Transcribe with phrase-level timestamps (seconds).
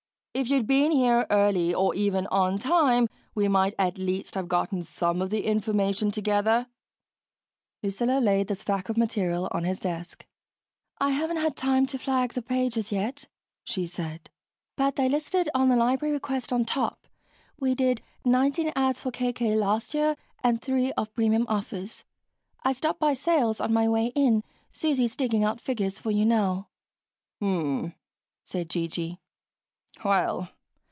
[0.33, 4.81] If you'd been here early or even on time we might at least have gotten
[4.81, 6.67] some of the information together."
[7.83, 10.25] Lucilla laid the stack of material on his desk.
[10.99, 13.27] "I haven't had time to flag the pages yet,"
[13.65, 14.29] she said,
[14.77, 17.07] "but they're listed on the library request on top.
[17.59, 22.05] We did nineteen ads for KK last year and three of premium offers.
[22.63, 26.69] I stopped by Sales on my way in Susie's digging out figures for you now."
[27.41, 27.95] "Hm m m,"
[28.45, 29.17] said G.G.
[30.05, 30.47] "Well.